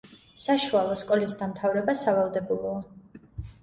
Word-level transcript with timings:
საშუალო 0.43 0.95
სკოლის 1.03 1.37
დამთავრება 1.43 1.97
სავალდებულოა. 2.03 2.85